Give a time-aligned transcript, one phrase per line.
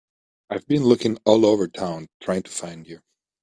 [0.49, 3.01] I've been looking all over town trying to find you.